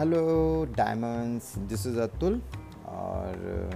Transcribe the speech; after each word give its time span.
Hello 0.00 0.64
diamonds, 0.76 1.46
this 1.68 1.86
is 1.86 1.98
Atul 2.00 2.40
और 2.88 3.70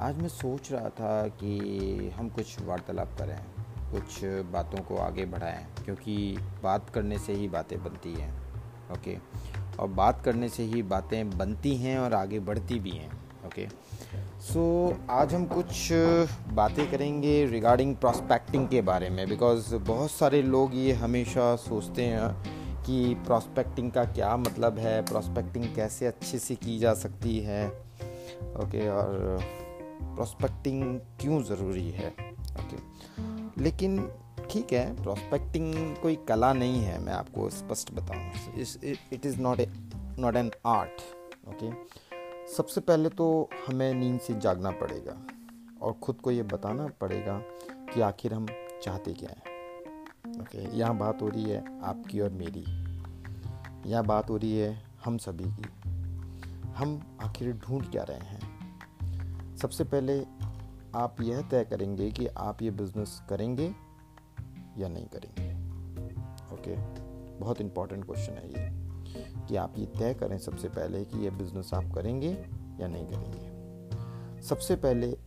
आज 0.00 0.18
मैं 0.18 0.28
सोच 0.28 0.70
रहा 0.72 0.88
था 0.88 1.28
कि 1.38 2.10
हम 2.16 2.28
कुछ 2.28 2.60
वार्तालाप 2.66 3.16
करें, 3.18 3.38
कुछ 3.92 4.18
बातों 4.52 4.82
को 4.84 4.96
आगे 4.96 5.24
बढ़ाएँ, 5.24 5.64
क्योंकि 5.84 6.16
बात 6.62 6.90
करने 6.90 7.18
से 7.18 7.32
ही 7.32 7.48
बातें 7.48 7.78
बनती 7.84 8.12
हैं, 8.14 8.30
ओके? 8.92 9.16
और 9.80 9.88
बात 9.92 10.22
करने 10.24 10.48
से 10.48 10.62
ही 10.64 10.82
बातें 10.82 11.38
बनती 11.38 11.74
हैं 11.76 11.98
और 11.98 12.14
आगे 12.14 12.40
बढ़ती 12.40 12.78
भी 12.80 12.90
हैं, 12.90 13.10
ओके? 13.46 13.66
सो, 14.42 14.96
आज 15.10 15.34
हम 15.34 15.46
कुछ 15.46 15.88
बातें 16.52 16.90
करेंगे 16.90 17.44
रिगार्डिंग 17.46 17.96
प्रॉस्पेक्टिंग 17.96 18.68
के 18.68 18.82
बारे 18.82 19.10
में, 19.10 19.28
बिकॉज़ 19.28 19.74
बहुत 19.74 20.10
सारे 20.10 20.42
लोग 20.42 20.76
ये 20.76 20.92
हमेशा 20.92 21.54
सोचते 21.64 22.04
हैं 22.04 22.66
कि 22.88 23.14
प्रॉस्पेक्टिंग 23.26 23.90
का 23.92 24.04
क्या 24.06 24.36
मतलब 24.38 24.78
है? 24.78 25.00
प्रॉस्पेक्टिंग 25.06 25.64
कैसे 25.74 26.06
अच्छे 26.06 26.38
से 26.38 26.54
की 26.56 26.78
जा 26.78 26.92
सकती 26.96 27.38
है? 27.40 27.66
ओके 28.56 28.88
और 28.90 29.38
प्रॉस्पेक्टिंग 30.14 30.82
क्यों 31.20 31.42
ज़रूरी 31.44 31.90
है? 31.90 32.08
ओके 32.54 33.62
लेकिन 33.62 33.98
ठीक 34.50 34.72
है 34.72 35.02
प्रॉस्पेक्टिंग 35.02 35.74
कोई 35.96 36.16
कला 36.28 36.52
नहीं 36.52 36.80
है, 36.80 36.98
मैं 37.00 37.12
आपको 37.12 37.48
स्पष्ट 37.50 37.92
बताऊँ। 37.94 38.60
It 39.12 39.26
is 39.26 39.40
not 39.40 39.60
a 39.60 39.66
not 40.18 40.36
an 40.36 40.50
art 40.66 41.02
okay 41.48 41.70
सबसे 42.54 42.80
पहले 42.80 43.08
तो 43.10 43.28
हमें 43.66 43.92
नींद 43.94 44.20
से 44.20 44.34
जागना 44.40 44.70
पड़ेगा, 44.80 45.16
और 45.82 45.92
ख़ुद 46.04 46.20
को 46.20 46.30
ये 46.30 46.42
बताना 46.44 46.86
पड़ेगा 47.00 47.38
कि 47.92 48.00
आखिर 48.00 48.34
हम 48.34 48.46
चाहते 48.82 49.12
क्या 49.12 49.30
हैं। 49.30 49.47
ओके 50.40 50.76
यहाँ 50.76 50.96
बात 50.96 51.22
हो 51.22 51.28
रही 51.28 51.44
है 51.44 51.82
आपकी 51.82 52.20
और 52.20 52.30
मेरी। 52.30 52.64
यहाँ 53.90 54.04
बात 54.04 54.30
हो 54.30 54.36
रही 54.36 54.58
है 54.58 54.82
हम 55.04 55.18
सभी 55.18 55.44
की। 55.44 55.90
हम 56.70 57.18
आखिर 57.22 57.52
ढूंढ 57.52 57.90
क्या 57.90 58.02
रहे 58.02 58.18
हैं? 58.18 58.58
सबसे 59.56 59.84
पहले 59.84 60.26
आप 60.94 61.16
यह 61.20 61.42
तय 61.42 61.64
करेंगे 61.64 62.10
कि 62.10 62.26
आप 62.26 62.62
ये 62.62 62.70
बिज़नेस 62.70 63.22
करेंगे 63.30 63.74
या 64.78 64.88
नहीं 64.88 65.06
करेंगे। 65.06 65.52
ओके? 66.54 66.76
बहुत 67.38 67.60
इंपॉर्टेंट 67.60 68.04
क्वेश्चन 68.04 68.32
है 68.32 68.48
ये। 68.48 68.88
कि 69.48 69.56
आप 69.56 69.74
ये 69.78 69.86
तय 69.86 70.14
करें 70.14 70.38
सबसे 70.38 70.68
पहले 70.68 71.04
कि 71.04 71.18
ये 71.18 71.30
बिज़नेस 71.30 71.74
आप 71.74 71.84
करेंगे 71.94 72.46
या 72.80 72.88
नहीं 72.88 73.06
करेंगे। 73.06 73.58
सबसे 74.42 74.76
पहले 74.76 75.18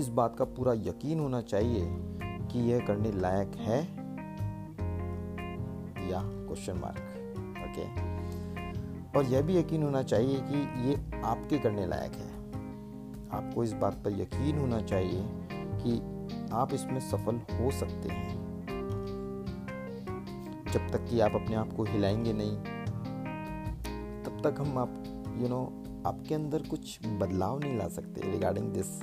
इस 0.00 0.08
बात 0.08 0.36
का 0.36 0.44
पूरा 0.44 0.72
यकीन 0.72 1.20
होना 1.20 1.40
चाहिए 1.40 2.09
कि 2.52 2.58
यह 2.58 2.86
करने 2.86 3.12
लायक 3.12 3.52
है? 3.56 3.78
या 6.10 6.20
क्वेश्चन 6.24 6.76
मार्क 6.76 7.06
ओके 7.58 8.10
और 9.18 9.24
यह 9.24 9.42
भी 9.42 9.56
यकीन 9.56 9.82
होना 9.82 10.02
चाहिए 10.02 10.40
कि 10.40 10.88
ये 10.88 11.20
आपके 11.20 11.58
करने 11.58 11.86
लायक 11.86 12.12
है। 12.12 12.40
आपको 13.32 13.64
इस 13.64 13.72
बात 13.72 13.94
पर 13.94 14.20
यकीन 14.20 14.58
होना 14.58 14.80
चाहिए 14.80 15.24
कि 15.52 16.00
आप 16.52 16.74
इसमें 16.74 17.00
सफल 17.00 17.36
हो 17.36 17.70
सकते 17.70 18.08
हैं। 18.08 18.50
जब 20.72 20.90
तक 20.90 21.10
कि 21.10 21.20
आप 21.20 21.34
अपने 21.34 21.56
आप 21.56 21.72
को 21.72 21.84
हिलाएँगे 21.84 22.32
नहीं 22.32 22.56
तब 24.24 24.40
तक 24.44 24.60
हम 24.60 24.78
आप 24.78 24.94
यू 25.06 25.40
you 25.40 25.50
नो 25.50 25.64
know, 25.64 26.06
आपके 26.06 26.34
अंदर 26.34 26.62
कुछ 26.62 27.06
बदलाव 27.06 27.58
नहीं 27.58 27.78
ला 27.78 27.88
सकते 27.88 28.30
रिगार्डिंग 28.32 28.66
दिस 28.66 29.00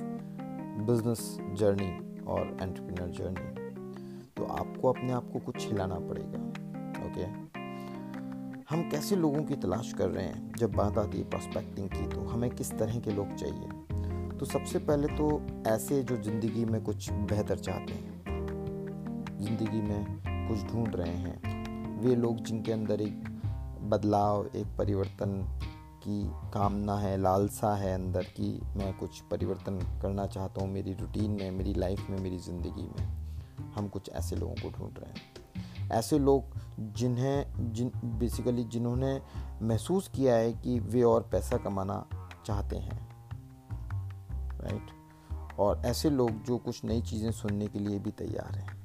बिज़नेस 0.86 1.38
जर्नी 1.40 2.07
और 2.28 2.56
एंटरप्रेन्योर 2.62 3.08
जर्नी 3.08 3.66
तो 4.36 4.44
आपको 4.44 4.92
अपने 4.92 5.12
आप 5.12 5.30
को 5.32 5.38
कुछ 5.38 5.66
हिलाना 5.66 5.94
पड़ेगा 5.94 6.40
ओके 7.06 7.24
हम 8.70 8.88
कैसे 8.90 9.16
लोगों 9.16 9.42
की 9.44 9.56
तलाश 9.56 9.92
कर 9.92 10.08
रहे 10.08 10.24
हैं? 10.24 10.52
जब 10.58 10.72
बात 10.72 10.98
आती 10.98 11.18
है 11.18 11.24
प्रॉस्पेक्टिंग 11.30 11.88
की 11.88 12.06
तो 12.06 12.20
हमें 12.20 12.50
किस 12.50 12.72
तरह 12.78 12.98
के 13.00 13.10
लोग 13.10 13.34
चाहिए? 13.34 13.68
तो 14.38 14.46
सबसे 14.46 14.78
पहले 14.78 15.06
तो 15.08 15.46
ऐसे 15.66 16.02
जो 16.02 16.16
ज़िंदगी 16.16 16.64
में 16.64 16.82
कुछ 16.84 17.10
बेहतर 17.12 17.58
चाहते 17.58 17.92
हैं, 17.92 18.24
ज़िंदगी 19.40 19.80
में 19.80 20.04
कुछ 20.48 20.72
ढूंढ 20.72 20.96
रहे 20.96 21.14
हैं, 21.14 22.00
वे 22.00 22.16
लोग 22.16 22.36
जिनके 22.36 22.72
अंदर 22.72 23.00
एक 23.00 23.24
बदलाव, 23.82 24.46
एक 24.56 24.66
परिवर्तन 24.78 25.57
की 25.98 26.22
कामना 26.52 26.96
है, 26.98 27.16
लालसा 27.16 27.74
है 27.76 27.94
अंदर 27.94 28.22
की 28.22 28.50
मैं 28.76 28.92
कुछ 28.98 29.20
परिवर्तन 29.20 29.78
करना 30.02 30.26
चाहता 30.26 30.62
हूँ 30.62 30.70
मेरी 30.70 30.92
रूटीन 30.92 31.30
में, 31.30 31.50
मेरी 31.50 31.74
लाइफ 31.74 32.06
में, 32.10 32.18
मेरी 32.18 32.38
ज़िंदगी 32.38 32.88
में। 32.88 33.06
हम 33.74 33.88
कुछ 33.88 34.10
ऐसे 34.10 34.36
लोगों 34.36 34.54
को 34.54 34.78
ढूंढ 34.78 34.98
रहे 34.98 35.10
हैं। 35.10 35.90
ऐसे 35.92 36.18
लोग 36.18 36.56
जिन्हें, 36.94 37.72
जिन 37.72 37.90
बेसिकली 38.18 38.64
जिन्होंने 38.64 39.20
महसूस 39.62 40.08
किया 40.08 40.34
है 40.34 40.52
कि 40.52 40.78
वे 40.80 41.02
और 41.02 41.28
पैसा 41.32 41.56
कमाना 41.56 42.04
चाहते 42.46 42.76
हैं 42.76 43.06
राइट 44.60 45.58
और 45.58 45.82
ऐसे 45.86 46.10
लोग 46.10 46.42
जो 46.44 46.58
कुछ 46.58 46.84
नई 46.84 47.00
चीज़ें 47.02 47.30
सुनने 47.32 47.66
के 47.66 47.78
लिए 47.78 47.98
भी 47.98 48.10
तैयार 48.10 48.58
हैं। 48.58 48.76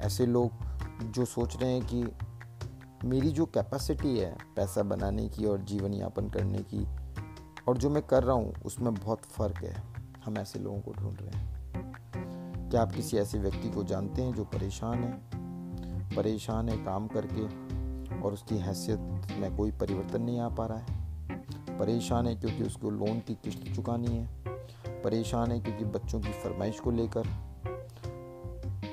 ऐसे 0.00 0.26
लोग 0.26 0.50
जो 1.04 1.24
सोच 1.24 1.56
रहे 1.56 1.72
हैं 1.72 1.86
कि 1.86 2.02
मेरी 3.04 3.30
जो 3.30 3.46
कैपेसिटी 3.46 4.18
है 4.18 4.36
पैसा 4.56 4.82
बनाने 4.82 5.28
की 5.28 5.44
और 5.44 5.60
जीवन 5.60 5.94
यापन 5.94 6.30
करने 6.30 6.58
की 6.58 6.86
और 7.68 7.78
जो 7.78 7.90
मैं 7.90 8.02
कर 8.02 8.24
रहा 8.24 8.36
हूँ, 8.36 8.54
उसमें 8.64 8.94
बहुत 8.94 9.18
फ़र्क 9.18 9.56
है। 9.56 9.82
हम 10.24 10.38
ऐसे 10.38 10.58
लोगों 10.58 10.80
को 10.80 10.92
ढूंढ 10.92 11.16
रहे 11.20 11.38
हैं। 11.38 12.70
क्या 12.70 12.82
आप 12.82 12.92
किसी 12.92 13.16
ऐसे 13.16 13.38
व्यक्ति 13.38 13.70
को 13.70 13.84
जानते 13.84 14.22
हैं 14.22 14.34
जो 14.34 14.44
परेशान 14.44 15.04
है? 15.04 15.12
परेशान 16.16 16.68
है 16.68 16.76
काम 16.76 17.08
करके 17.08 17.44
और 18.22 18.32
उसकी 18.32 18.56
हैसियत 18.56 18.98
में 19.32 19.56
कोई 19.56 19.70
परिवर्तन 19.70 20.22
नहीं 20.22 20.40
आ 20.40 20.48
पा 20.48 20.66
रहा 20.66 20.78
है। 20.78 20.86
परेशान 21.78 22.26
है 22.26 22.34
क्योंकि 22.36 22.62
उसको 22.62 22.90
लोन 22.90 23.20
की 23.20 23.34
किस्त 23.34 23.74
चुकानी 23.74 24.16
है। 24.16 24.28
परेशान 25.02 25.52
है 25.52 25.60
क्योंकि 25.60 25.84
बच्चों 25.84 26.20
की 26.20 26.32
फरमाइश 26.32 26.80
को 26.80 26.90
लेकर। 26.90 27.26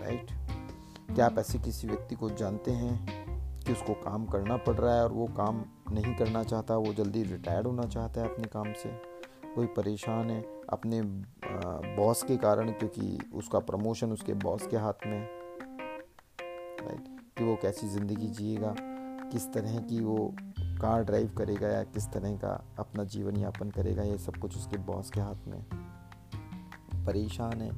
राइट? 0.01 0.31
क्या 1.15 1.25
आप 1.25 1.39
ऐसे 1.39 1.59
किसी 1.59 1.87
व्यक्ति 1.87 2.15
को 2.15 2.29
जानते 2.29 2.71
हैं 2.71 3.20
कि 3.65 3.71
उसको 3.71 3.93
काम 4.03 4.25
करना 4.25 4.57
पड़ 4.57 4.75
रहा 4.75 4.95
है 4.95 5.03
और 5.03 5.11
वो 5.13 5.25
काम 5.37 5.63
नहीं 5.91 6.15
करना 6.15 6.43
चाहता, 6.43 6.75
वो 6.75 6.93
जल्दी 6.93 7.23
रिटायर्ड 7.23 7.67
होना 7.67 7.83
चाहता 7.85 8.21
है 8.21 8.29
अपने 8.29 8.47
काम 8.47 8.73
से। 8.73 8.89
कोई 9.55 9.65
परेशान 9.67 10.29
है 10.29 10.41
अपने 10.69 11.01
बॉस 11.95 12.23
के 12.23 12.37
कारण 12.37 12.71
क्योंकि 12.71 13.17
उसका 13.33 13.59
प्रमोशन 13.61 14.11
उसके 14.11 14.33
बॉस 14.43 14.67
के 14.67 14.77
हाथ 14.77 15.05
में 15.07 15.19
राइट 16.81 17.07
कि 17.37 17.43
वो 17.43 17.55
कैसी 17.61 17.87
ज़िंदगी 17.87 18.27
जिएगा, 18.29 18.73
किस 19.31 19.51
तरह 19.53 19.77
की 19.79 19.99
वो 19.99 20.33
कार 20.81 21.03
ड्राइव 21.03 21.33
करेगा 21.37 21.67
या 21.67 21.83
किस 21.85 22.07
तरह 22.11 22.35
का 22.37 22.53
अपना 22.79 23.03
जीवन 23.05 23.37
यापन 23.37 23.69
करेगा, 23.71 24.03
ये 24.03 24.17
सब 24.17 24.37
कुछ 24.37 24.57
उसके 24.57 24.77
बॉस 24.79 25.09
के 25.09 25.21
हाथ 25.21 25.47
में 25.47 25.63
परेशान 27.05 27.61
है 27.61 27.69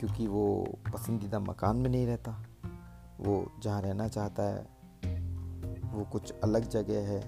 क्योंकि 0.00 0.26
वो 0.26 0.46
पसंदीदा 0.94 1.38
मकान 1.40 1.76
में 1.76 1.90
नहीं 1.90 2.06
रहता। 2.06 2.32
वो 3.20 3.34
जहाँ 3.62 3.80
रहना 3.82 4.08
चाहता 4.08 4.42
है 4.44 4.64
वो 5.96 6.04
कुछ 6.04 6.32
अलग 6.44 6.68
जगह 6.68 7.06
है 7.08 7.20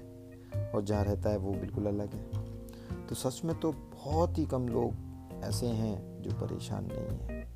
और 0.75 0.83
जहाँ 0.85 1.05
रहता 1.05 1.31
है 1.31 1.39
वो 1.39 1.53
बिल्कुल 1.53 1.87
अलग 1.87 2.15
है। 2.15 3.07
तो 3.07 3.15
सच 3.15 3.41
में 3.45 3.59
तो 3.61 3.73
बहुत 3.73 4.39
ही 4.39 4.45
कम 4.47 4.69
लोग 4.69 5.43
ऐसे 5.45 5.67
हैं 5.67 6.23
जो 6.23 6.31
परेशान 6.31 6.89
नहीं 6.93 7.19
हैं। 7.19 7.47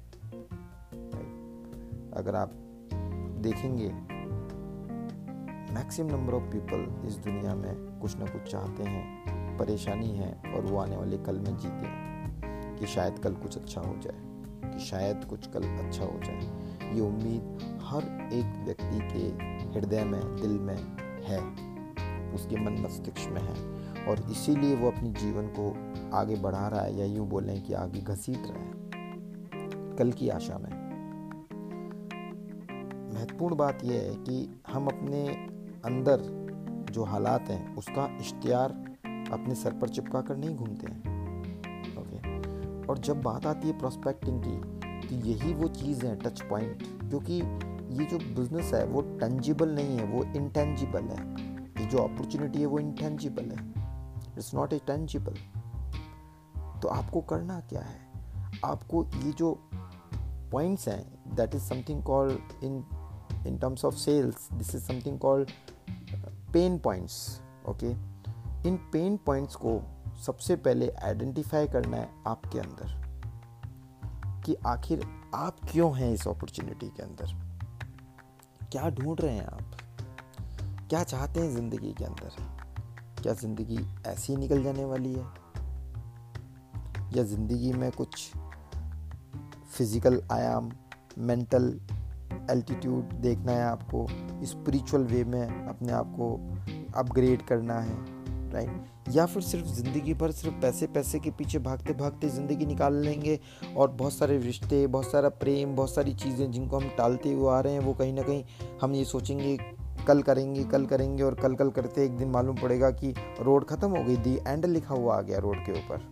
अगर 2.12 2.34
आप 2.34 2.52
देखेंगे 3.42 3.88
मैक्सिमम 5.74 6.10
नंबर 6.10 6.34
ऑफ़ 6.34 6.42
पीपल 6.42 7.08
इस 7.08 7.16
दुनिया 7.16 7.54
में 7.54 8.00
कुछ 8.00 8.16
ना 8.16 8.26
कुछ 8.26 8.50
चाहते 8.52 8.82
हैं, 8.82 9.56
परेशानी 9.58 10.10
है 10.10 10.32
और 10.54 10.66
वो 10.66 10.78
आने 10.78 10.96
वाले 10.96 11.18
कल 11.18 11.38
में 11.38 11.56
जीते 11.56 11.90
कि 12.78 12.86
शायद 12.86 13.18
कल 13.18 13.34
कुछ 13.34 13.56
अच्छा 13.58 13.80
हो 13.80 13.94
जाए, 14.02 14.20
कि 14.72 14.78
शायद 14.78 15.24
कुछ 15.24 15.46
कल 15.46 15.62
अच्छा 15.62 16.04
हो 16.04 16.18
जाए। 16.24 16.94
ये 16.94 17.00
उम्मीद 17.00 17.80
हर 17.82 18.02
एक 18.32 18.64
व्यक्ति 18.64 19.00
के 19.12 19.24
हृदय 19.72 20.04
में, 20.04 20.36
दिल 20.36 20.58
में 20.58 20.76
है, 21.22 21.38
उसके 22.34 22.56
मन 22.56 22.72
मस्तिष्क 22.72 23.30
में 23.30 23.42
है। 23.42 23.72
और 24.06 24.30
इसीलिए 24.30 24.76
वो 24.76 24.90
अपने 24.90 25.10
जीवन 25.10 25.46
को 25.46 25.76
आगे 26.16 26.36
बढ़ा 26.36 26.68
रहा 26.68 26.80
है 26.80 26.98
या 26.98 27.04
यूँ 27.04 27.28
बोलें 27.28 27.62
कि 27.62 27.72
आगे 27.72 28.00
घसीट 28.00 28.42
रहा 28.46 28.58
है। 28.58 28.72
कल 29.96 30.12
की 30.12 30.28
आशा 30.28 30.58
में। 30.58 30.82
महत्वपूर्ण 33.14 33.56
बात 33.56 33.84
यह 33.84 34.00
है 34.00 34.14
कि 34.14 34.62
हम 34.72 34.86
अपने 34.86 35.28
अंदर 35.84 36.42
जो 36.90 37.04
हालात 37.04 37.48
हैं, 37.48 37.76
उसका 37.76 38.18
इश्तियार 38.20 38.70
अपने 39.32 39.54
सर 39.54 39.72
पर 39.72 39.88
चिपका 39.88 40.20
कर 40.20 40.36
नहीं 40.36 40.56
घूमते 40.56 40.86
हैं। 40.86 40.98
ओके? 41.98 42.18
और 42.86 42.98
जब 42.98 43.22
बात 43.22 43.46
आती 43.46 43.68
है 43.68 43.78
प्रोस्पेक्टिंग 43.78 44.42
की 44.46 44.82
तो 45.08 45.14
यही 45.14 45.54
वो 45.54 45.68
चीज़ 45.68 46.06
है 46.06 46.16
टच 46.16 46.40
पॉइंट 46.40 46.82
क्योंकि 46.82 47.42
ये 47.92 48.04
जो 48.04 48.18
बिज़नेस 48.18 48.72
है, 48.74 48.84
वो 48.86 49.02
टेंजिबल 49.02 49.68
नहीं 49.68 49.96
है, 49.98 50.04
वो 50.04 50.22
इंटेंजिबल 50.36 51.02
है। 51.02 51.20
ये 51.80 51.86
जो 51.86 51.98
अपॉर्चुनिटी 51.98 52.60
है, 52.60 52.66
वो 52.66 52.78
इंटेंजिबल 52.78 53.44
है। 53.44 53.68
इट्स 54.38 54.54
नॉट 54.54 54.72
ए 54.72 54.78
टेंजिबल 54.86 55.34
तो 56.82 56.88
आपको 56.88 57.20
करना 57.20 57.60
क्या 57.60 57.80
है? 57.80 58.00
आपको 58.64 59.04
ये 59.04 59.32
जो 59.32 59.58
पॉइंट्स 60.52 60.88
हैं 60.88 61.34
that 61.36 61.54
is 61.54 61.62
something 61.62 62.02
called 62.02 62.64
in 62.64 62.84
in 63.46 63.58
terms 63.58 63.84
of 63.84 63.94
sales 63.94 64.48
this 64.52 64.74
is 64.74 64.82
something 64.82 65.18
called 65.18 65.50
pain 66.52 66.78
points 66.78 67.40
okay 67.68 67.90
in 68.68 68.76
pain 68.92 69.16
points 69.16 69.56
को 69.56 69.80
सबसे 70.26 70.56
पहले 70.56 70.90
आइडेंटिफाई 70.90 71.68
करना 71.68 71.96
है 71.96 72.10
आपके 72.26 72.58
अंदर 72.58 73.00
कि 74.46 74.56
आखिर 74.66 75.06
आप 75.34 75.56
क्यों 75.72 75.96
हैं 75.96 76.12
इस 76.12 76.28
अपॉर्चुनिटी 76.28 76.86
के 76.86 77.02
अंदर? 77.02 77.52
क्या 78.72 78.88
ढूंढ 78.90 79.20
रहे 79.20 79.34
हैं 79.34 79.46
आप? 79.46 79.62
क्या 80.90 81.04
चाहते 81.04 81.40
हैं 81.40 81.54
ज़िंदगी 81.54 81.92
के 81.92 82.04
अंदर? 82.04 82.30
क्या 83.22 83.34
ज़िंदगी 83.34 83.78
ऐसी 84.06 84.36
निकल 84.36 84.62
जाने 84.62 84.84
वाली 84.84 85.12
है? 85.12 85.26
या 87.16 87.22
ज़िंदगी 87.22 87.72
में 87.72 87.92
कुछ 87.92 88.32
फ़िज़िकल 89.76 90.22
आयाम 90.32 90.72
मेंटल 91.18 91.80
एल्टीट्यूड 92.50 93.04
देखना 93.04 93.52
है 93.52 93.62
आपको 93.62 94.06
स्पिरिचुअल 94.46 95.02
वे 95.02 95.24
में 95.24 95.66
अपने 95.66 95.92
आप 95.92 96.06
को 96.06 96.56
अपग्रेड 97.00 97.46
करना 97.46 97.80
है? 97.80 98.21
राइट 98.52 99.14
या 99.14 99.26
फिर 99.26 99.42
सिर्फ़ 99.42 99.66
ज़िंदगी 99.66 100.14
भर 100.14 100.30
सिर्फ़ 100.30 100.60
पैसे 100.60 100.86
पैसे 100.86 101.18
के 101.18 101.30
पीछे 101.30 101.58
भागते 101.58 101.92
भागते 101.94 102.28
ज़िंदगी 102.28 102.66
निकाल 102.66 102.94
लेंगे 102.94 103.38
और 103.76 103.90
बहुत 103.90 104.12
सारे 104.12 104.38
रिश्ते, 104.38 104.86
बहुत 104.86 105.10
सारा 105.10 105.28
प्रेम, 105.28 105.74
बहुत 105.76 105.94
सारी 105.94 106.14
चीज़ें 106.14 106.50
जिनको 106.50 106.78
हम 106.78 106.88
टालते 106.98 107.32
हुए 107.32 107.52
आ 107.52 107.60
रहे 107.60 107.72
हैं, 107.72 107.80
वो 107.80 107.94
कहीं 107.94 108.12
ना 108.12 108.22
कहीं 108.22 108.44
हम 108.82 108.94
ये 108.94 109.04
सोचेंगे, 109.04 109.56
कल 110.06 110.22
करेंगे 110.22 110.64
कल 110.64 110.86
करेंगे 110.86 111.22
और 111.22 111.34
कल 111.34 111.54
कल 111.54 111.70
करते 111.70 112.04
एक 112.04 112.16
दिन 112.18 112.28
मालूम 112.28 112.56
पड़ेगा 112.56 112.90
कि 112.90 113.14
रोड 113.40 113.64
ख़त्म 113.64 113.90
हो 113.90 114.04
गई, 114.04 114.16
दी 114.16 114.38
एंड 114.46 114.66
लिखा 114.66 114.94
हुआ 114.94 115.16
आ 115.16 115.20
गया 115.20 115.38
रोड 115.38 115.64
के 115.66 115.72
ऊपर। 115.72 116.10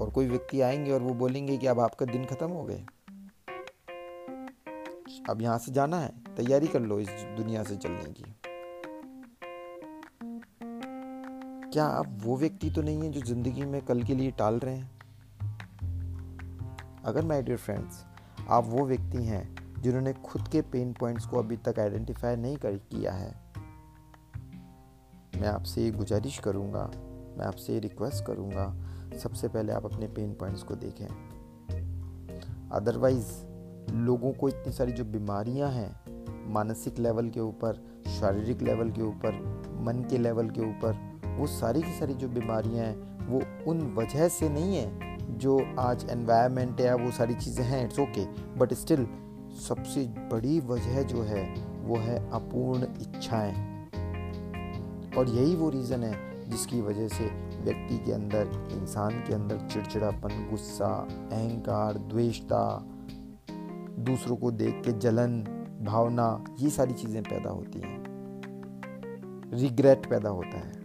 और 0.00 0.10
कोई 0.10 0.26
व्यक्ति 0.26 0.60
आएँगे 0.60 0.92
और 0.92 1.02
वो 1.02 1.14
बोलेंगे 1.14 1.56
कि 1.56 1.66
अब 1.66 1.80
आपका 1.80 2.06
दिन 2.06 2.24
ख़त्म 2.24 2.48
हो 2.48 2.64
गए। 2.64 2.84
अब 5.30 5.42
यहाँ 5.42 5.58
से 5.58 5.72
जाना 5.72 6.00
है, 6.00 6.12
तैयारी 6.36 6.66
कर 6.66 6.80
लो 6.80 6.98
इस 7.00 7.08
दुनिया 7.36 7.62
से 7.62 7.76
चलने 7.76 8.12
की। 8.12 8.34
क्या 11.72 11.84
आप 11.84 12.18
वो 12.22 12.36
व्यक्ति 12.36 12.70
तो 12.70 12.82
नहीं 12.82 13.02
है 13.02 13.10
जो 13.10 13.20
ज़िंदगी 13.20 13.62
में 13.62 13.80
कल 13.82 14.02
के 14.02 14.14
लिए 14.14 14.30
टाल 14.30 14.54
रहे 14.54 14.74
हैं? 14.74 14.90
अगर 17.04 17.24
माय 17.24 17.42
डियर 17.42 17.58
फ्रेंड्स 17.58 18.04
आप 18.48 18.64
वो 18.66 18.86
व्यक्ति 18.86 19.22
हैं 19.24 19.82
जिन्होंने 19.82 20.12
खुद 20.12 20.48
के 20.48 20.62
पेन 20.62 20.92
पॉइंट्स 20.92 21.26
को 21.26 21.38
अभी 21.38 21.56
तक 21.56 21.78
आइडेंटिफाई 21.78 22.36
नहीं 22.36 22.56
कर 22.56 22.76
किया 22.76 23.12
है, 23.12 23.30
मैं 25.36 25.48
आपसे 25.48 25.82
ये 25.82 25.90
गुजारिश 25.90 26.38
करूँगा, 26.38 26.90
मैं 27.38 27.46
आपसे 27.46 27.72
ये 27.72 27.80
रिक्वेस्ट 27.80 28.24
करूँगा, 28.24 28.66
सबसे 29.18 29.48
पहले 29.48 29.72
आप 29.72 29.84
अपने 29.84 30.06
पेन 30.06 30.32
पॉइंट्स 30.34 30.62
को 30.62 30.74
देखें। 30.74 31.06
अदरवाइज़ 32.72 33.32
लोगों 33.94 34.32
को 34.32 34.48
इतनी 34.48 34.72
सारी 34.72 34.92
जो 34.92 35.04
बीमारियाँ 35.04 35.70
हैं, 35.70 36.52
मानसिक 36.52 36.98
लेवल 36.98 37.28
के 37.28 37.40
ऊपर, 37.40 37.84
शारीरिक 38.20 38.62
लेवल 38.62 38.90
के 38.90 39.02
ऊपर, 39.02 39.32
मन 39.80 40.04
के 40.10 40.18
लेवल 40.18 40.50
के 40.50 40.60
ऊपर 40.60 41.07
वो 41.38 41.46
सारी 41.46 41.82
की 41.82 41.92
सारी 41.98 42.14
जो 42.14 42.28
बीमारियाँ 42.28 42.86
हैं, 42.86 43.26
वो 43.26 43.42
उन 43.70 43.94
वजह 43.94 44.28
से 44.28 44.48
नहीं 44.48 44.76
है 44.76 45.18
जो 45.38 45.76
आज 45.78 46.06
एनवायरनमेंट 46.10 46.80
है 46.80 46.94
वो 46.94 47.10
सारी 47.10 47.34
चीज़ें 47.34 47.64
हैं 47.64 47.84
इट्स 47.84 47.98
ओके 47.98 48.24
बट 48.58 48.72
स्टिल 48.74 49.06
सबसे 49.68 50.04
बड़ी 50.32 50.60
वजह 50.60 51.02
जो 51.02 51.22
है, 51.22 51.54
वो 51.82 51.96
है 51.96 52.30
अपूर्ण 52.30 52.82
इच्छाएँ। 52.82 53.52
और 55.18 55.28
यही 55.28 55.56
वो 55.56 55.70
रीज़न 55.70 56.02
है 56.02 56.48
जिसकी 56.48 56.80
वजह 56.80 57.08
से 57.08 57.24
व्यक्ति 57.60 57.98
के 57.98 58.12
अंदर, 58.12 58.68
इंसान 58.72 59.10
के 59.10 59.34
अंदर 59.34 59.68
चिड़चिड़ापन, 59.72 60.48
गुस्सा, 60.50 61.08
अहंकार, 61.32 61.98
द्वेषता, 61.98 62.84
दूसरों 63.98 64.36
को 64.36 64.50
देख 64.50 64.82
के 64.84 64.92
जलन, 64.92 65.40
भावना, 65.82 66.44
ये 66.60 66.70
सारी 66.70 66.94
चीज़ें 66.94 67.22
पैदा 67.22 67.50
होती 67.50 67.80
हैं। 67.80 67.98
रिग्रेट 69.54 70.06
पैदा 70.06 70.28
होता 70.28 70.58
है। 70.58 70.77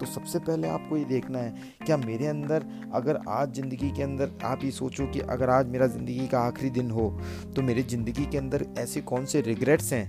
तो 0.00 0.06
सबसे 0.06 0.38
पहले 0.38 0.68
आपको 0.68 0.96
ये 0.96 1.04
देखना 1.04 1.38
है, 1.38 1.54
क्या 1.86 1.96
मेरे 1.96 2.26
अंदर, 2.26 2.64
अगर 2.94 3.18
आज 3.28 3.54
ज़िंदगी 3.54 3.90
के 3.90 4.02
अंदर 4.02 4.30
आप 4.44 4.64
ये 4.64 4.70
सोचो 4.70 5.06
कि 5.06 5.20
अगर 5.20 5.50
आज 5.50 5.66
मेरा 5.66 5.86
ज़िंदगी 5.86 6.26
का 6.28 6.40
आखिरी 6.40 6.70
दिन 6.70 6.90
हो 6.90 7.08
तो 7.56 7.62
मेरी 7.62 7.82
ज़िंदगी 7.82 8.26
के 8.26 8.38
अंदर 8.38 8.66
ऐसे 8.78 9.00
कौन 9.00 9.24
से 9.24 9.40
रिग्रेट्स 9.40 9.92
हैं? 9.92 10.06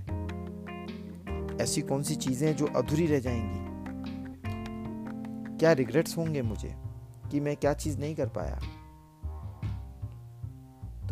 ऐसी 1.60 1.80
कौन 1.80 2.02
सी 2.02 2.14
चीज़ें 2.14 2.48
हैं 2.48 2.56
जो 2.56 2.66
अधूरी 2.66 3.06
रह 3.06 3.20
जाएँगी? 3.20 3.60
क्या 5.58 5.72
रिग्रेट्स 5.72 6.16
होंगे 6.18 6.42
मुझे 6.42 6.74
कि 7.30 7.40
मैं 7.40 7.56
क्या 7.56 7.72
चीज़ 7.74 7.98
नहीं 7.98 8.14
कर 8.14 8.28
पाया? 8.28 8.60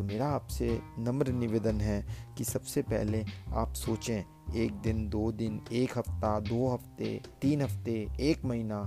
तो 0.00 0.04
मेरा 0.04 0.28
आपसे 0.28 0.82
नम्र 0.98 1.32
निवेदन 1.32 1.80
है 1.80 2.06
कि 2.38 2.44
सबसे 2.44 2.82
पहले 2.82 3.24
आप 3.52 3.72
सोचें, 3.72 4.52
एक 4.54 4.72
दिन, 4.72 5.08
दो 5.08 5.32
दिन, 5.32 5.60
एक 5.72 5.98
हफ़्ता, 5.98 6.40
दो 6.40 6.68
हफ़्ते, 6.68 7.22
तीन 7.42 7.62
हफ़्ते, 7.62 8.08
एक 8.20 8.44
महीना 8.44 8.78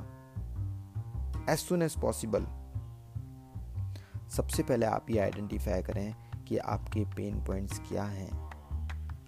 एज 1.50 1.60
सुन 1.60 1.82
एज 1.82 2.00
पॉसिबल 2.00 2.46
सबसे 4.30 4.64
पहले 4.64 4.86
आप 4.86 5.06
ये 5.10 5.20
आइडेंटिफाई 5.20 5.82
करें 5.82 6.16
कि 6.48 6.58
आपके 6.58 7.06
पेन 7.06 7.44
पॉइंट्स 7.44 7.80
क्या 7.80 8.04
हैं। 8.04 8.32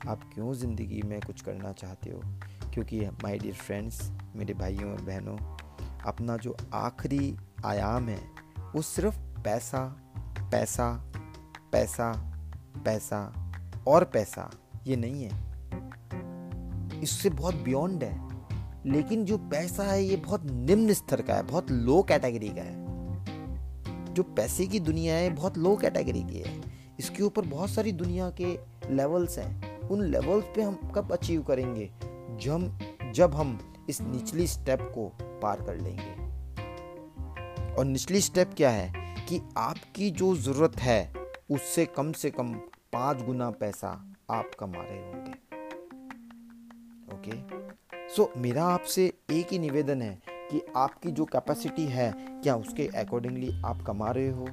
आप 0.08 0.30
क्यों 0.34 0.54
ज़िंदगी 0.54 1.02
में 1.02 1.22
कुछ 1.22 1.42
करना 1.42 1.72
चाहते 1.72 2.10
हो? 2.10 2.22
क्योंकि 2.74 3.06
माय 3.06 3.38
डियर 3.38 3.56
फ्रेंड्स 3.56 4.12
मेरे 4.36 4.54
भाइयों 4.54 4.92
और 4.92 5.02
बहनों, 5.02 5.38
अपना 6.06 6.38
जो 6.38 6.58
आखिरी 6.74 7.38
आयाम 7.66 8.10
है, 8.10 8.22
वो 8.76 8.82
सिर्फ़ 8.82 9.20
पैसा 9.20 10.02
पैसा 10.52 11.12
पैसा 11.76 12.38
पैसा 12.86 13.52
और 13.88 14.04
पैसा, 14.04 14.52
ये 14.88 14.96
नहीं 14.96 15.24
है। 15.24 15.32
इससे 17.02 17.30
बहुत 17.30 17.56
बियॉन्ड 17.56 18.04
है। 18.04 18.28
लेकिन 18.86 19.26
जो 19.26 19.38
पैसा 19.38 19.84
है, 19.84 20.04
ये 20.04 20.16
बहुत 20.16 20.44
निम्न 20.44 20.94
स्तर 20.94 21.22
का 21.22 21.34
है, 21.34 21.44
बहुत 21.44 21.72
लो 21.72 22.04
कैटेगरी 22.04 22.50
का 22.50 22.62
है। 22.62 22.86
जो 24.14 24.24
पैसे 24.24 24.68
की 24.68 24.80
दुनिया 24.80 25.16
है, 25.16 25.30
बहुत 25.30 25.58
लो 25.58 25.76
कैटेगरी 25.76 26.24
की 26.24 26.40
है। 26.40 26.62
इसके 27.00 27.24
ऊपर 27.24 27.46
बहुत 27.46 27.70
सारी 27.70 27.92
दुनिया 27.92 28.30
के 28.30 28.60
लेवल्स 28.92 29.38
हैं। 29.38 29.80
उन 29.80 30.04
लेवल्स 30.04 30.46
पे 30.56 30.62
हम 30.62 30.92
कब 30.96 31.12
अचीव 31.12 31.44
करेंगे? 31.44 31.92
जब 32.42 32.80
जब 33.12 33.36
हम 33.36 33.76
इस 33.90 34.02
निचली 34.02 34.48
स्टेप 34.48 34.80
को 34.82 35.18
पार 35.24 35.62
कर 35.62 35.76
लेंगे। 35.76 36.26
और 37.76 37.86
निचली 37.86 38.22
स्टेप 38.22 38.52
क्या 38.58 38.70
है? 38.70 39.16
कि 39.30 39.42
आपकी 39.58 40.12
जो 40.12 40.36
ज़रूरत 40.36 40.78
है 40.78 41.25
उससे 41.50 41.86
कम 41.86 42.12
से 42.12 42.30
कम 42.32 42.54
पाँच 42.94 43.22
गुना 43.22 43.50
पैसा 43.52 43.90
आप 44.32 44.52
कमा 44.60 44.82
रहे 44.82 45.00
होंगे। 45.00 45.32
ओके 47.16 48.08
सो 48.10 48.32
मेरा 48.38 48.64
आपसे 48.64 49.06
एक 49.32 49.52
ही 49.52 49.60
निवेदन 49.60 50.02
है 50.02 50.18
कि 50.28 50.62
आपकी 50.78 51.12
जो 51.12 51.26
कैपेसिटी 51.26 51.86
है, 51.86 52.12
क्या 52.18 52.56
उसके 52.56 52.88
अकॉर्डिंगली 52.98 53.62
आप 53.66 53.82
कमा 53.82 54.12
रहे 54.12 54.30
हो? 54.30 54.48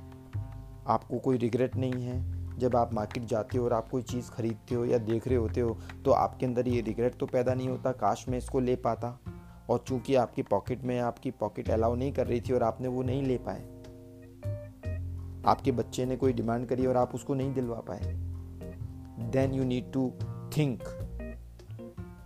आपको 0.87 1.19
कोई 1.19 1.39
रिग्रेट 1.39 1.77
नहीं 1.77 2.03
है? 2.03 2.59
जब 2.59 2.77
आप 2.77 2.95
मार्केट 2.95 3.25
जाते 3.25 3.59
हो 3.59 3.65
और 3.65 3.73
आप 3.73 3.89
कोई 3.89 4.03
चीज़ 4.03 4.31
खरीदते 4.31 4.75
हो 4.75 4.85
या 4.85 4.99
देख 5.01 5.29
रहे 5.29 5.37
होते 5.37 5.61
हो 5.61 5.79
तो 6.05 6.11
आपके 6.11 6.47
अंदर 6.47 6.69
ये 6.69 6.81
रिग्रेट 6.81 7.17
तो 7.17 7.27
पैदा 7.27 7.55
नहीं 7.55 7.69
होता, 7.69 7.93
काश 7.93 8.25
मैं 8.29 8.39
इसको 8.39 8.61
ले 8.61 8.77
पाता। 8.77 9.19
और 9.71 9.85
चूँकि 9.89 10.15
आपकी 10.15 10.43
पॉकेट 10.43 10.83
में, 10.83 10.99
आपकी 11.01 11.31
पॉकेट 11.31 11.71
अलाउ 11.71 11.95
नहीं 11.95 12.13
कर 12.13 12.27
रही 12.27 12.41
थी 12.41 12.53
और 12.53 12.63
आपने 12.63 12.89
वो 12.89 13.03
नहीं 13.03 13.23
ले 13.23 13.39
पाए 13.39 13.61
आपके 15.47 15.73
बच्चे 15.73 16.05
ने 16.07 16.17
कोई 16.17 16.33
डिमांड 16.33 16.67
करी 16.67 16.87
और 16.87 16.97
आप 16.97 17.15
उसको 17.15 17.35
नहीं 17.35 17.53
दिलवा 17.55 17.81
पाए। 17.89 18.13
Then 19.33 19.55
you 19.55 19.65
need 19.65 19.93
to 19.93 20.11
think 20.57 20.83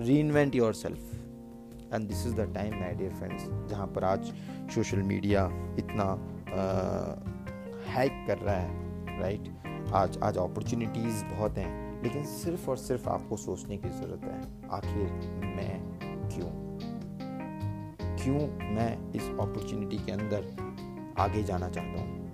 reinvent 0.21 0.55
yourself 0.75 1.15
and 1.95 2.09
this 2.09 2.27
is 2.27 2.35
the 2.35 2.53
time 2.55 2.75
my 2.81 2.95
dear 2.95 3.11
friends 3.11 3.71
जहाँ 3.71 3.87
पर 3.87 4.05
आज 4.05 4.33
सोशल 4.75 5.03
मीडिया 5.03 5.45
इतना 5.79 6.05
हैक 7.89 8.25
कर 8.29 8.39
रहा 8.39 8.55
है 8.55 9.21
राइट 9.21 9.49
आज 9.95 10.19
आज 10.19 10.39
अपॉर्चुनिटीज़ 10.39 11.25
बहुत 11.25 11.59
हैं, 11.59 12.03
लेकिन 12.03 12.25
सिर्फ़ 12.27 12.71
और 12.71 12.77
सिर्फ़ 12.77 13.09
आपको 13.09 13.37
सोचने 13.37 13.77
की 13.77 13.89
ज़रूरत 13.89 14.25
है, 14.25 14.41
आखिर 14.71 15.11
मैं 15.47 16.29
क्यों? 16.29 16.51
क्यों 18.17 18.41
मैं 18.75 19.13
इस 19.13 19.29
अपॉर्चुनिटी 19.31 19.99
के 19.99 20.13
अंदर 20.13 20.55
आगे 21.19 21.43
जाना 21.43 21.69
चाहता 21.69 22.01
हूँ? 22.01 22.26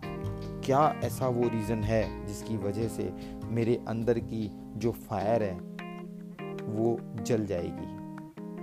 क्या 0.64 1.00
ऐसा 1.04 1.28
वो 1.28 1.48
रीज़न 1.48 1.82
है 1.82 2.26
जिसकी 2.26 2.56
वजह 2.56 2.88
से 2.88 3.12
मेरे 3.44 3.84
अंदर 3.88 4.18
की 4.18 4.50
जो 4.76 4.92
फायर 4.92 5.42
है, 5.42 5.58
वो 6.64 7.00
जल 7.22 7.46
जाएगी? 7.46 7.96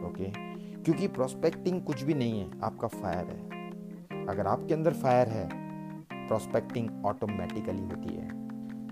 ओके 0.05 0.49
क्योंकि 0.83 1.07
प्रोस्पेक्टिंग 1.07 1.83
कुछ 1.83 2.03
भी 2.03 2.13
नहीं 2.13 2.39
है, 2.39 2.61
आपका 2.63 2.87
फायर 2.87 3.27
है। 3.27 3.49
अगर 4.27 4.47
आपके 4.47 4.73
अंदर 4.73 4.93
फायर 4.93 5.27
है 5.27 5.49
प्रोस्पेक्टिंग 6.27 7.05
ऑटोमेटिकली 7.05 7.83
होती 7.83 8.15
है। 8.15 8.29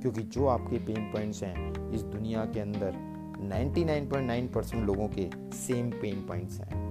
क्योंकि 0.01 0.21
जो 0.21 0.47
आपके 0.47 0.77
पेन 0.77 1.11
पॉइंट्स 1.11 1.43
हैं, 1.43 1.91
इस 1.91 2.01
दुनिया 2.01 2.45
के 2.45 2.59
अंदर 2.59 2.95
99.9 3.41 4.53
परसेंट 4.53 4.85
लोगों 4.85 5.07
के 5.07 5.29
सेम 5.51 5.89
पेन 5.89 6.27
पॉइंट्स 6.27 6.59
हैं। 6.59 6.86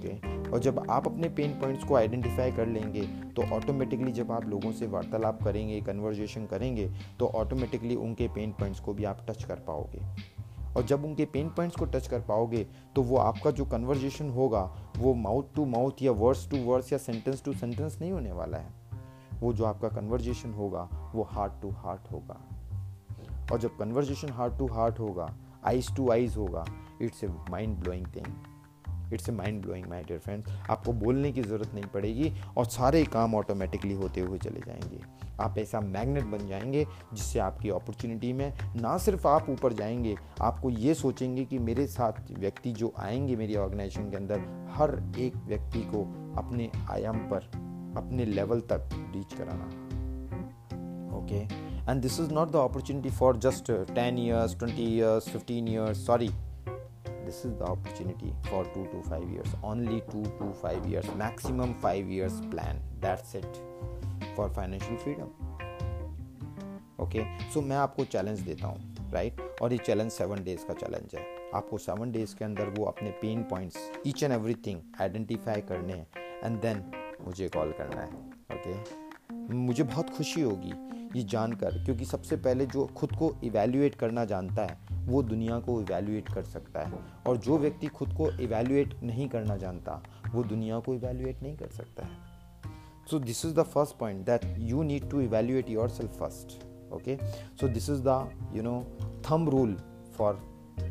ओके 0.00 0.50
और 0.50 0.58
जब 0.58 0.78
आप 0.90 1.06
अपने 1.06 1.28
पेन 1.28 1.52
पॉइंट्स 1.60 1.84
को 1.84 1.94
आइडेंटिफाई 1.96 2.52
कर 2.52 2.66
लेंगे 2.66 3.02
तो 3.36 3.42
ऑटोमेटिकली 3.54 4.12
जब 4.12 4.32
आप 4.32 4.44
लोगों 4.48 4.72
से 4.72 4.86
वार्तालाप 4.86 5.42
करेंगे 5.44 5.80
कन्वर्जेशन 5.80 6.46
करेंगे 6.46 6.90
तो 7.18 7.26
ऑटोमेटिकली 7.26 7.94
उनके 7.96 8.28
पेन 8.28 8.52
पॉइंट्स 8.52 8.80
को 8.80 8.94
भी 8.94 9.04
आप 9.04 9.24
टच 9.28 9.44
कर 9.44 9.60
पाओगे। 9.68 10.00
और 10.76 10.82
जब 10.82 11.04
उनके 11.04 11.24
पेन 11.24 11.48
पॉइंट्स 11.48 11.76
को 11.76 11.84
टच 11.84 12.06
कर 12.08 12.20
पाओगे 12.20 12.66
तो 12.96 13.02
वो 13.02 13.16
आपका 13.16 13.50
जो 13.50 13.64
कन्वर्जेशन 13.64 14.28
होगा, 14.30 14.62
वो 14.98 15.14
माउथ 15.14 15.54
टू 15.54 15.64
माउथ 15.66 16.02
या 16.02 16.12
वर्ड्स 16.12 16.48
टू 16.50 16.58
वर्ड्स 16.64 16.92
या 16.92 16.98
सेंटेंस 16.98 17.42
टू 17.44 17.52
सेंटेंस 17.52 17.98
नहीं 18.00 18.12
होने 18.12 18.32
वाला 18.32 18.58
है। 18.58 18.72
वो 19.40 19.52
जो 19.52 19.64
आपका 19.64 19.88
कन्वर्जेशन 19.88 20.52
होगा, 20.52 20.88
वो 21.14 21.22
हार्ट 21.22 21.60
टू 21.62 21.70
हार्ट 21.76 22.12
होगा। 22.12 22.40
और 23.52 23.58
जब 23.58 23.76
कन्वर्जेशन 23.76 24.30
हार्ट 24.30 24.58
टू 24.58 24.66
हार्ट 24.66 24.98
होगा 24.98 25.34
आइज़ 25.66 25.94
टू 25.96 26.10
आइज़ 26.10 26.36
होगा 26.38 26.64
it's 27.02 27.24
a 27.24 27.28
mind 27.50 27.76
blowing 27.76 28.06
thing 28.06 28.26
it's 29.12 29.28
a 29.28 29.32
mind 29.32 29.62
blowing 29.62 29.86
my 29.86 30.02
dear 30.02 30.18
friends 30.18 30.70
आपको 30.70 30.92
बोलने 30.92 31.32
की 31.32 31.42
ज़रूरत 31.42 31.74
नहीं 31.74 31.84
पड़ेगी 31.84 32.32
और 32.56 32.64
सारे 32.66 33.04
काम 33.04 33.34
ऑटोमेटिकली 33.34 33.94
होते 33.94 34.20
हुए 34.20 34.38
चले 34.38 34.60
जाएँगे। 34.60 35.00
आप 35.40 35.58
ऐसा 35.58 35.80
मैग्नेट 35.80 36.24
बन 36.24 36.46
जाएँगे 36.48 36.84
जिससे 37.14 37.38
आपकी 37.38 37.70
अपॉर्चुनिटी 37.70 38.32
में 38.32 38.52
ना 38.76 38.96
सिर्फ़ 38.98 39.26
आप 39.28 39.48
ऊपर 39.50 39.72
जाएँगे, 39.72 40.14
आपको 40.40 40.70
ये 40.70 40.94
सोचेंगे 40.94 41.44
कि 41.44 41.58
मेरे 41.58 41.86
साथ 41.86 42.30
व्यक्ति 42.38 42.72
जो 42.72 42.92
आएँगे 42.98 43.36
मेरी 43.36 43.56
ऑर्गेनाइजेशन 43.56 44.10
के 44.10 44.16
अंदर, 44.16 44.40
हर 44.72 44.90
एक 45.18 45.36
व्यक्ति 45.46 45.80
को 45.94 46.02
अपने 46.38 46.70
आयाम 46.90 47.18
पर, 47.30 47.50
अपने 47.96 48.24
लेवल 48.24 48.60
तक 48.72 48.88
रीच 49.14 49.34
कराना। 49.34 49.64
Okay 51.18 51.38
and 51.90 52.00
this 52.02 52.20
is 52.20 52.30
not 52.32 52.50
the 52.50 52.56
opportunity 52.56 53.10
for 53.10 53.36
just 53.36 53.70
ten 53.94 54.18
years 54.18 54.58
twenty 54.58 54.82
years 54.96 55.28
fifteen 55.28 55.68
years 55.68 56.06
sorry 56.06 56.28
this 57.30 57.44
is 57.44 57.52
the 57.58 57.64
opportunity 57.64 58.32
for 58.44 58.64
2 58.74 58.86
to 58.92 59.00
5 59.08 59.24
years. 59.30 59.50
Only 59.62 60.00
2 60.10 60.22
to 60.38 60.52
5 60.62 60.86
years, 60.86 61.06
maximum 61.16 61.74
5 61.74 62.08
years 62.08 62.40
plan. 62.54 62.80
That's 63.00 63.34
it 63.34 63.60
for 64.36 64.48
financial 64.56 64.96
freedom 64.96 65.28
okay 67.04 67.22
so 67.52 67.60
मैं 67.60 67.76
आपको 67.76 68.04
challenge 68.04 68.40
देता 68.40 68.66
हूँ 68.66 69.10
right 69.12 69.36
right? 69.36 69.62
और 69.62 69.72
ये 69.72 69.78
challenge 69.78 70.10
seven 70.12 70.42
days 70.44 70.66
का 70.66 70.74
challenge 70.74 71.14
है। 71.14 71.24
आपको 71.54 71.78
seven 71.78 72.12
days 72.12 72.34
के 72.36 72.44
अंदर 72.44 72.68
वो 72.78 72.84
अपने 72.84 73.10
pain 73.22 73.42
points 73.42 73.90
each 74.06 74.22
and 74.22 74.32
everything 74.32 74.80
identify 75.00 75.60
करने 75.60 75.92
हैं 75.92 76.06
एंड 76.44 76.60
देन 76.60 76.84
मुझे 77.24 77.48
कॉल 77.48 77.72
करना 77.78 78.00
है 78.00 78.08
ओके 78.08 78.74
okay? 78.74 79.54
मुझे 79.54 79.82
बहुत 79.82 80.10
खुशी 80.10 80.40
होगी 80.40 80.72
ये 81.18 81.22
जानकर, 81.22 81.84
क्योंकि 81.84 82.04
सबसे 82.04 82.36
पहले 82.36 82.66
जो 82.66 82.86
खुद 82.96 83.16
को 83.16 83.34
इवेल्युएट 83.44 83.94
करना 83.94 84.24
जानता 84.24 84.62
है 84.62 84.89
वो 85.06 85.22
दुनिया 85.22 85.58
को 85.58 85.80
इवेल्युएट 85.80 86.32
कर 86.34 86.42
सकता 86.42 86.80
है। 86.80 86.92
और 87.26 87.36
जो 87.36 87.58
व्यक्ति 87.58 87.86
खुद 87.86 88.12
को 88.12 88.30
इवेल्युएट 88.30 89.02
नहीं 89.02 89.28
करना 89.28 89.56
जानता, 89.56 90.02
वो 90.34 90.44
दुनिया 90.44 90.78
को 90.78 90.94
इवेल्युएट 90.94 91.42
नहीं 91.42 91.56
कर 91.56 91.68
सकता 91.68 92.04
है। 92.04 92.30
So 93.10 93.18
this 93.18 93.44
is 93.44 93.54
the 93.56 93.64
first 93.64 93.98
point, 94.02 94.24
that 94.24 94.44
you 94.58 94.84
need 94.84 95.10
to 95.10 95.20
evaluate 95.28 95.70
yourself 95.76 96.18
first, 96.22 96.52
okay? 96.92 97.18
So 97.62 97.68
this 97.68 97.88
is 97.88 98.02
the, 98.02 98.26
you 98.54 98.62
know, 98.62 98.86
thumb 99.22 99.48
rule 99.50 99.74
for 100.18 100.36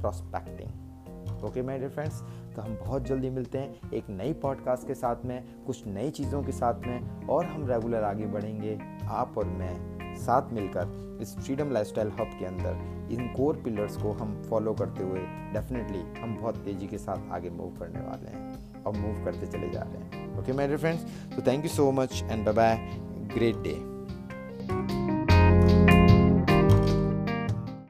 prospecting 0.02 0.70
okay 1.44 1.62
my 1.62 1.78
dear 1.78 1.90
friends 1.90 2.22
तो 2.56 2.62
हम 2.62 2.76
बहुत 2.76 3.04
जल्दी 3.04 3.30
मिलते 3.30 3.58
हैं 3.58 3.92
एक 3.92 4.10
नई 4.10 4.34
पॉडकास्ट 4.34 4.88
के 4.88 4.94
साथ 4.94 5.16
में, 5.26 5.64
कुछ 5.66 5.88
नई 5.88 6.10
चीज़ों 6.10 6.44
के 6.44 6.52
साथ 6.52 6.74
में, 6.74 7.28
और 7.28 7.46
हम 7.46 7.68
रेगुलर 7.68 8.04
आगे 8.04 8.26
बढ़ेंगे, 8.26 8.80
आप 9.04 9.38
और 9.38 9.46
मैं। 9.46 10.00
साथ 10.20 10.54
मिलकर 10.54 11.18
इस 11.22 11.36
फ्रीडम 11.38 11.72
लाइफस्टाइल 11.72 12.12
हब 12.20 12.38
के 12.40 12.46
अंदर 12.46 13.14
इन 13.14 13.28
कोर 13.36 13.62
पिलर्स 13.64 13.98
को 13.98 14.12
हम 14.14 14.42
फॉलो 14.50 14.74
करते 14.74 15.04
हुए 15.04 15.20
डेफिनेटली 15.54 16.04
हम 16.22 16.36
बहुत 16.36 16.64
तेज़ी 16.66 16.88
के 16.88 16.98
साथ 16.98 17.32
आगे 17.34 17.50
मूव 17.50 17.76
करने 17.80 18.08
वाले 18.08 18.38
हैं 18.38 18.84
और 18.84 18.98
मूव 18.98 19.24
करते 19.26 19.48
चले 19.48 19.70
जा 19.70 19.84
रहे 19.84 20.18
हैं 20.18 20.38
ओके 20.40 20.54
माय 20.54 20.68
डियर 20.68 20.80
फ्रेंड्स 20.80 21.36
तो 21.36 21.52
thank 21.52 21.64
you 21.64 21.70
so 21.70 21.92
much 21.92 22.24
and 22.24 22.46
bye 22.46 22.54
bye 22.54 22.76
great 23.34 23.64
day. 23.64 23.99